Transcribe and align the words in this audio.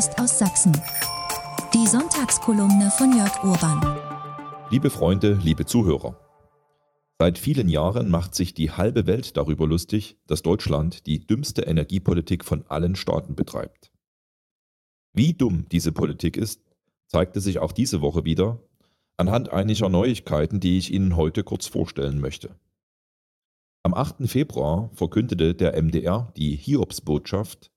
Post 0.00 0.18
aus 0.18 0.38
Sachsen. 0.38 0.72
Die 1.74 1.86
Sonntagskolumne 1.86 2.90
von 2.90 3.14
Jörg 3.14 3.44
Urban. 3.44 3.98
Liebe 4.70 4.88
Freunde, 4.88 5.34
liebe 5.34 5.66
Zuhörer. 5.66 6.18
Seit 7.18 7.36
vielen 7.36 7.68
Jahren 7.68 8.08
macht 8.10 8.34
sich 8.34 8.54
die 8.54 8.70
halbe 8.70 9.06
Welt 9.06 9.36
darüber 9.36 9.66
lustig, 9.66 10.16
dass 10.26 10.40
Deutschland 10.40 11.06
die 11.06 11.26
dümmste 11.26 11.64
Energiepolitik 11.64 12.46
von 12.46 12.64
allen 12.68 12.96
Staaten 12.96 13.34
betreibt. 13.34 13.92
Wie 15.12 15.34
dumm 15.34 15.66
diese 15.70 15.92
Politik 15.92 16.38
ist, 16.38 16.62
zeigte 17.06 17.42
sich 17.42 17.58
auch 17.58 17.72
diese 17.72 18.00
Woche 18.00 18.24
wieder 18.24 18.58
anhand 19.18 19.50
einiger 19.50 19.90
Neuigkeiten, 19.90 20.60
die 20.60 20.78
ich 20.78 20.94
Ihnen 20.94 21.14
heute 21.14 21.44
kurz 21.44 21.66
vorstellen 21.66 22.20
möchte. 22.20 22.56
Am 23.82 23.92
8. 23.92 24.26
Februar 24.30 24.88
verkündete 24.94 25.54
der 25.54 25.76
MDR 25.82 26.32
die 26.38 26.56
Hiobsbotschaft, 26.56 27.70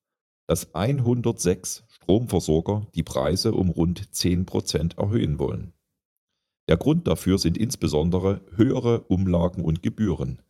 dass 0.48 0.74
106 0.76 1.84
Stromversorger 1.88 2.88
die 2.96 3.04
Preise 3.04 3.54
um 3.54 3.70
rund 3.70 4.14
10 4.14 4.46
Prozent 4.46 4.98
erhöhen 4.98 5.40
wollen. 5.40 5.74
Der 6.68 6.78
Grund 6.78 7.08
dafür 7.08 7.38
sind 7.38 7.58
insbesondere 7.58 8.42
höhere 8.56 9.02
Umlagen 9.04 9.64
und 9.64 9.84
Gebühren, 9.84 10.42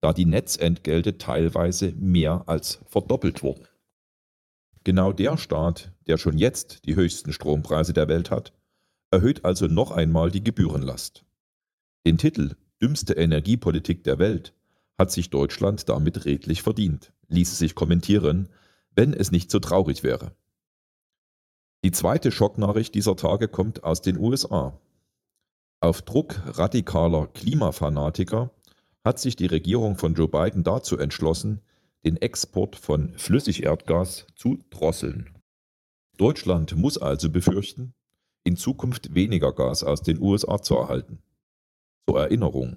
da 0.00 0.12
die 0.12 0.24
Netzentgelte 0.24 1.18
teilweise 1.18 1.92
mehr 1.92 2.44
als 2.46 2.80
verdoppelt 2.86 3.42
wurden. 3.42 3.66
Genau 4.82 5.12
der 5.12 5.36
Staat, 5.36 5.92
der 6.06 6.16
schon 6.16 6.38
jetzt 6.38 6.86
die 6.86 6.96
höchsten 6.96 7.32
Strompreise 7.32 7.92
der 7.92 8.08
Welt 8.08 8.30
hat, 8.30 8.52
erhöht 9.10 9.44
also 9.44 9.66
noch 9.66 9.90
einmal 9.90 10.30
die 10.30 10.42
Gebührenlast. 10.42 11.24
Den 12.06 12.18
Titel 12.18 12.56
Dümmste 12.80 13.12
Energiepolitik 13.12 14.04
der 14.04 14.18
Welt 14.18 14.54
hat 14.98 15.10
sich 15.10 15.28
Deutschland 15.28 15.88
damit 15.88 16.24
redlich 16.24 16.62
verdient, 16.62 17.12
ließe 17.28 17.54
sich 17.54 17.74
kommentieren, 17.74 18.48
wenn 18.94 19.12
es 19.12 19.30
nicht 19.30 19.50
so 19.50 19.58
traurig 19.58 20.02
wäre. 20.02 20.34
Die 21.82 21.92
zweite 21.92 22.30
Schocknachricht 22.30 22.94
dieser 22.94 23.16
Tage 23.16 23.48
kommt 23.48 23.84
aus 23.84 24.02
den 24.02 24.18
USA. 24.18 24.78
Auf 25.80 26.02
Druck 26.02 26.42
radikaler 26.46 27.26
Klimafanatiker 27.28 28.50
hat 29.02 29.18
sich 29.18 29.34
die 29.36 29.46
Regierung 29.46 29.96
von 29.96 30.14
Joe 30.14 30.28
Biden 30.28 30.62
dazu 30.62 30.98
entschlossen, 30.98 31.62
den 32.04 32.16
Export 32.16 32.76
von 32.76 33.16
Flüssigerdgas 33.16 34.26
zu 34.34 34.58
drosseln. 34.68 35.38
Deutschland 36.18 36.76
muss 36.76 36.98
also 36.98 37.30
befürchten, 37.30 37.94
in 38.44 38.56
Zukunft 38.56 39.14
weniger 39.14 39.52
Gas 39.52 39.84
aus 39.84 40.02
den 40.02 40.20
USA 40.20 40.60
zu 40.60 40.76
erhalten. 40.76 41.22
Zur 42.06 42.20
Erinnerung, 42.20 42.76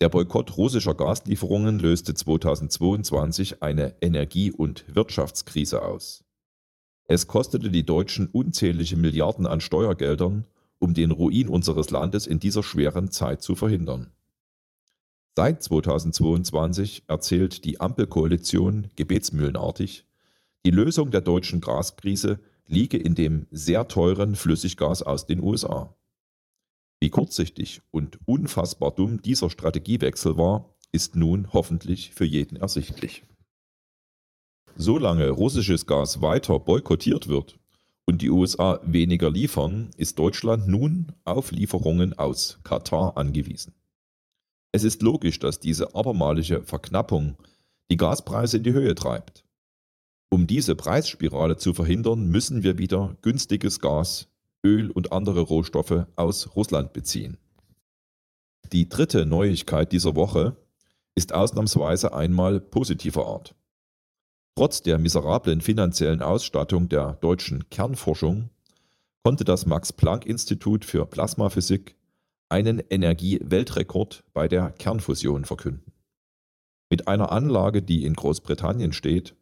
der 0.00 0.08
Boykott 0.08 0.56
russischer 0.56 0.94
Gaslieferungen 0.94 1.78
löste 1.78 2.14
2022 2.14 3.62
eine 3.62 3.94
Energie- 4.00 4.52
und 4.52 4.84
Wirtschaftskrise 4.94 5.82
aus. 5.82 6.24
Es 7.06 7.26
kostete 7.26 7.70
die 7.70 7.84
Deutschen 7.84 8.28
unzählige 8.28 8.96
Milliarden 8.96 9.46
an 9.46 9.60
Steuergeldern, 9.60 10.46
um 10.78 10.94
den 10.94 11.10
Ruin 11.10 11.48
unseres 11.48 11.90
Landes 11.90 12.26
in 12.26 12.40
dieser 12.40 12.62
schweren 12.62 13.10
Zeit 13.10 13.42
zu 13.42 13.54
verhindern. 13.54 14.10
Seit 15.36 15.62
2022 15.62 17.04
erzählt 17.06 17.64
die 17.64 17.80
Ampelkoalition 17.80 18.88
gebetsmühlenartig, 18.96 20.06
die 20.64 20.70
Lösung 20.70 21.10
der 21.10 21.20
deutschen 21.20 21.60
Gaskrise 21.60 22.40
liege 22.66 22.96
in 22.96 23.14
dem 23.14 23.46
sehr 23.50 23.88
teuren 23.88 24.34
Flüssiggas 24.34 25.02
aus 25.02 25.26
den 25.26 25.42
USA. 25.42 25.94
Wie 27.00 27.08
kurzsichtig 27.10 27.80
und 27.90 28.18
unfassbar 28.26 28.90
dumm 28.90 29.22
dieser 29.22 29.48
Strategiewechsel 29.48 30.36
war, 30.36 30.74
ist 30.92 31.16
nun 31.16 31.52
hoffentlich 31.52 32.10
für 32.12 32.26
jeden 32.26 32.56
ersichtlich. 32.56 33.24
Solange 34.76 35.30
russisches 35.30 35.86
Gas 35.86 36.20
weiter 36.20 36.60
boykottiert 36.60 37.28
wird 37.28 37.58
und 38.04 38.22
die 38.22 38.30
USA 38.30 38.80
weniger 38.84 39.30
liefern, 39.30 39.90
ist 39.96 40.18
Deutschland 40.18 40.68
nun 40.68 41.12
auf 41.24 41.52
Lieferungen 41.52 42.18
aus 42.18 42.60
Katar 42.64 43.16
angewiesen. 43.16 43.74
Es 44.72 44.84
ist 44.84 45.02
logisch, 45.02 45.38
dass 45.38 45.58
diese 45.58 45.94
abermalige 45.94 46.62
Verknappung 46.62 47.36
die 47.90 47.96
Gaspreise 47.96 48.58
in 48.58 48.62
die 48.62 48.72
Höhe 48.72 48.94
treibt. 48.94 49.44
Um 50.30 50.46
diese 50.46 50.76
Preisspirale 50.76 51.56
zu 51.56 51.74
verhindern, 51.74 52.28
müssen 52.28 52.62
wir 52.62 52.78
wieder 52.78 53.16
günstiges 53.22 53.80
Gas, 53.80 54.28
Öl 54.64 54.90
und 54.90 55.12
andere 55.12 55.40
Rohstoffe 55.40 56.06
aus 56.16 56.54
Russland 56.54 56.92
beziehen. 56.92 57.38
Die 58.72 58.88
dritte 58.88 59.26
Neuigkeit 59.26 59.92
dieser 59.92 60.14
Woche 60.14 60.56
ist 61.14 61.32
ausnahmsweise 61.32 62.14
einmal 62.14 62.60
positiver 62.60 63.26
Art. 63.26 63.54
Trotz 64.54 64.82
der 64.82 64.98
miserablen 64.98 65.60
finanziellen 65.60 66.22
Ausstattung 66.22 66.88
der 66.88 67.14
deutschen 67.14 67.68
Kernforschung 67.70 68.50
konnte 69.24 69.44
das 69.44 69.66
Max-Planck-Institut 69.66 70.84
für 70.84 71.06
Plasmaphysik 71.06 71.96
einen 72.48 72.80
Energieweltrekord 72.90 74.24
bei 74.32 74.48
der 74.48 74.70
Kernfusion 74.70 75.44
verkünden. 75.44 75.92
Mit 76.90 77.06
einer 77.06 77.30
Anlage, 77.32 77.82
die 77.82 78.04
in 78.04 78.14
Großbritannien 78.14 78.92
steht, 78.92 79.36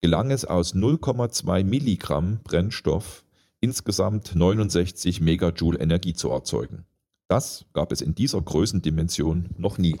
gelang 0.00 0.30
es 0.30 0.44
aus 0.44 0.74
0,2 0.74 1.64
Milligramm 1.64 2.40
Brennstoff 2.42 3.24
insgesamt 3.60 4.34
69 4.34 5.20
Megajoule 5.20 5.78
Energie 5.78 6.14
zu 6.14 6.30
erzeugen. 6.30 6.84
Das 7.28 7.66
gab 7.72 7.92
es 7.92 8.00
in 8.00 8.14
dieser 8.14 8.40
Größendimension 8.40 9.50
noch 9.58 9.78
nie. 9.78 9.96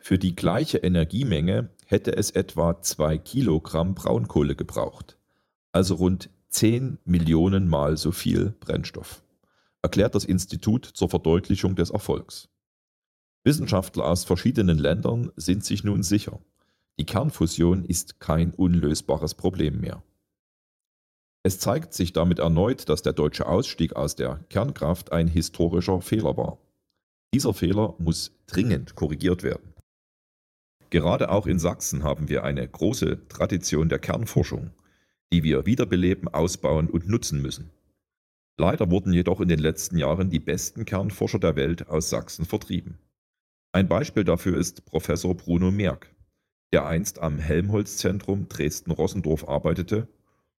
Für 0.00 0.18
die 0.18 0.34
gleiche 0.34 0.78
Energiemenge 0.78 1.70
hätte 1.86 2.16
es 2.16 2.30
etwa 2.30 2.80
2 2.80 3.18
Kilogramm 3.18 3.94
Braunkohle 3.94 4.56
gebraucht, 4.56 5.18
also 5.72 5.96
rund 5.96 6.30
10 6.48 6.98
Millionen 7.04 7.68
Mal 7.68 7.96
so 7.96 8.10
viel 8.10 8.54
Brennstoff, 8.60 9.22
erklärt 9.82 10.14
das 10.14 10.24
Institut 10.24 10.86
zur 10.86 11.10
Verdeutlichung 11.10 11.76
des 11.76 11.90
Erfolgs. 11.90 12.48
Wissenschaftler 13.44 14.06
aus 14.06 14.24
verschiedenen 14.24 14.78
Ländern 14.78 15.30
sind 15.36 15.64
sich 15.64 15.84
nun 15.84 16.02
sicher, 16.02 16.40
die 16.98 17.06
Kernfusion 17.06 17.84
ist 17.84 18.18
kein 18.18 18.52
unlösbares 18.52 19.34
Problem 19.34 19.80
mehr. 19.80 20.02
Es 21.48 21.58
zeigt 21.58 21.94
sich 21.94 22.12
damit 22.12 22.40
erneut, 22.40 22.90
dass 22.90 23.00
der 23.00 23.14
deutsche 23.14 23.46
Ausstieg 23.46 23.96
aus 23.96 24.14
der 24.14 24.44
Kernkraft 24.50 25.12
ein 25.12 25.28
historischer 25.28 26.02
Fehler 26.02 26.36
war. 26.36 26.58
Dieser 27.32 27.54
Fehler 27.54 27.94
muss 27.96 28.32
dringend 28.46 28.96
korrigiert 28.96 29.42
werden. 29.42 29.72
Gerade 30.90 31.30
auch 31.30 31.46
in 31.46 31.58
Sachsen 31.58 32.02
haben 32.02 32.28
wir 32.28 32.44
eine 32.44 32.68
große 32.68 33.28
Tradition 33.30 33.88
der 33.88 33.98
Kernforschung, 33.98 34.72
die 35.32 35.42
wir 35.42 35.64
wiederbeleben, 35.64 36.28
ausbauen 36.28 36.90
und 36.90 37.08
nutzen 37.08 37.40
müssen. 37.40 37.70
Leider 38.58 38.90
wurden 38.90 39.14
jedoch 39.14 39.40
in 39.40 39.48
den 39.48 39.60
letzten 39.60 39.96
Jahren 39.96 40.28
die 40.28 40.40
besten 40.40 40.84
Kernforscher 40.84 41.38
der 41.38 41.56
Welt 41.56 41.88
aus 41.88 42.10
Sachsen 42.10 42.44
vertrieben. 42.44 42.98
Ein 43.72 43.88
Beispiel 43.88 44.24
dafür 44.24 44.58
ist 44.58 44.84
Professor 44.84 45.34
Bruno 45.34 45.70
Merck, 45.70 46.14
der 46.74 46.84
einst 46.84 47.20
am 47.20 47.38
Helmholtz-Zentrum 47.38 48.50
Dresden-Rossendorf 48.50 49.48
arbeitete 49.48 50.08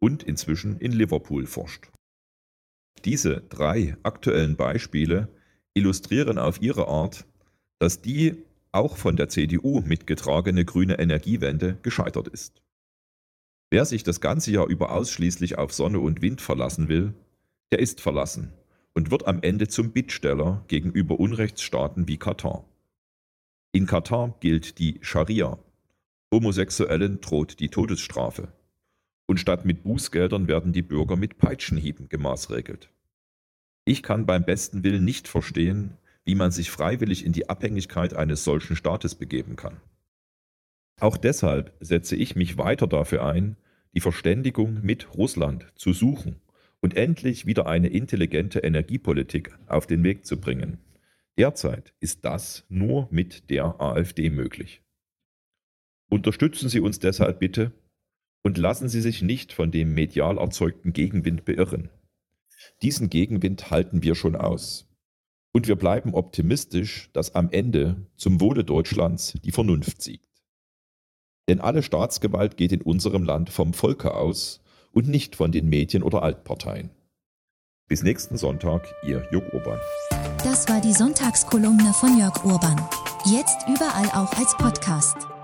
und 0.01 0.23
inzwischen 0.23 0.79
in 0.79 0.93
Liverpool 0.93 1.47
forscht. 1.47 1.91
Diese 3.05 3.43
drei 3.49 3.97
aktuellen 4.03 4.57
Beispiele 4.57 5.29
illustrieren 5.75 6.39
auf 6.39 6.61
ihre 6.61 6.89
Art, 6.89 7.27
dass 7.79 8.03
die 8.03 8.45
auch 8.73 8.97
von 8.97 9.17
der 9.17 9.29
CDU 9.29 9.81
mitgetragene 9.81 10.65
grüne 10.65 10.99
Energiewende 10.99 11.79
gescheitert 11.83 12.29
ist. 12.29 12.63
Wer 13.71 13.85
sich 13.85 14.03
das 14.03 14.21
ganze 14.21 14.51
Jahr 14.51 14.67
über 14.67 14.93
ausschließlich 14.93 15.59
auf 15.59 15.73
Sonne 15.73 16.01
und 16.01 16.23
Wind 16.23 16.41
verlassen 16.41 16.89
will, 16.89 17.15
der 17.71 17.79
ist 17.81 18.01
verlassen 18.01 18.53
und 18.95 19.11
wird 19.11 19.27
am 19.27 19.43
Ende 19.43 19.69
zum 19.69 19.93
Bittsteller 19.93 20.65
gegenüber 20.69 21.21
Unrechtsstaaten 21.21 22.09
wie 22.09 22.17
Katar. 22.17 22.65
In 23.73 23.87
Katar 23.87 24.35
gilt 24.41 24.79
die 24.79 24.99
Scharia. 25.03 25.59
Homosexuellen 26.33 27.21
droht 27.21 27.61
die 27.61 27.69
Todesstrafe. 27.69 28.53
Und 29.29 29.39
statt 29.39 29.67
mit 29.67 29.83
Bußgeldern 29.83 30.49
werden 30.49 30.73
die 30.73 30.83
Bürger 30.83 31.17
mit 31.17 31.37
Peitschenhieben 31.37 32.09
gemaßregelt. 32.09 32.91
Ich 33.85 34.03
kann 34.03 34.25
beim 34.25 34.45
besten 34.45 34.83
Willen 34.85 35.05
nicht 35.05 35.29
verstehen, 35.29 35.99
wie 36.25 36.35
man 36.35 36.51
sich 36.51 36.71
freiwillig 36.71 37.25
in 37.27 37.33
die 37.33 37.49
Abhängigkeit 37.49 38.15
eines 38.15 38.43
solchen 38.43 38.75
Staates 38.75 39.15
begeben 39.15 39.55
kann. 39.55 39.77
Auch 40.99 41.19
deshalb 41.19 41.75
setze 41.81 42.17
ich 42.17 42.37
mich 42.37 42.57
weiter 42.57 42.87
dafür 42.87 43.25
ein, 43.25 43.57
die 43.95 44.01
Verständigung 44.01 44.81
mit 44.83 45.15
Russland 45.15 45.67
zu 45.75 45.93
suchen 45.93 46.41
und 46.81 46.97
endlich 46.97 47.45
wieder 47.45 47.67
eine 47.67 47.89
intelligente 47.89 48.61
Energiepolitik 48.61 49.57
auf 49.67 49.87
den 49.87 50.05
Weg 50.05 50.25
zu 50.25 50.41
bringen. 50.41 50.79
Derzeit 51.37 51.93
ist 52.01 52.25
das 52.25 52.65
nur 52.69 53.09
mit 53.11 53.51
der 53.51 53.81
AfD 53.81 54.31
möglich. 54.31 54.83
Unterstützen 56.11 56.69
Sie 56.69 56.81
uns 56.81 56.99
deshalb 56.99 57.39
bitte 57.41 57.73
und 58.43 58.59
lassen 58.59 58.89
Sie 58.89 59.01
sich 59.01 59.23
nicht 59.23 59.53
von 59.53 59.71
dem 59.71 59.95
medial 59.95 60.39
erzeugten 60.39 60.93
Gegenwind 60.93 61.45
beirren. 61.45 61.91
Diesen 62.83 63.11
Gegenwind 63.11 63.71
halten 63.71 64.03
wir 64.03 64.15
schon 64.15 64.37
aus. 64.37 64.87
Und 65.53 65.67
wir 65.67 65.77
bleiben 65.77 66.15
optimistisch, 66.15 67.11
dass 67.13 67.35
am 67.35 67.51
Ende 67.51 68.07
zum 68.17 68.41
Wohle 68.41 68.65
Deutschlands 68.65 69.35
die 69.45 69.53
Vernunft 69.53 70.03
siegt. 70.03 70.29
Denn 71.49 71.61
alle 71.61 71.83
Staatsgewalt 71.83 72.57
geht 72.57 72.73
in 72.73 72.83
unserem 72.83 73.25
Land 73.25 73.51
vom 73.51 73.73
Volke 73.73 74.15
aus 74.15 74.63
und 74.93 75.09
nicht 75.09 75.37
von 75.37 75.51
den 75.51 75.69
Medien 75.69 76.03
oder 76.03 76.23
Altparteien. 76.23 76.91
Bis 77.89 78.03
nächsten 78.03 78.37
Sonntag, 78.37 78.87
Ihr 79.03 79.27
Jörg 79.33 79.51
Urban. 79.55 79.81
Das 80.45 80.69
war 80.69 80.81
die 80.83 80.93
Sonntagskolumne 80.93 81.95
von 81.95 82.19
Jörg 82.19 82.45
Urban. 82.45 82.77
Jetzt 83.25 83.67
überall 83.67 84.09
auch 84.11 84.33
als 84.35 84.55
Podcast. 84.59 85.38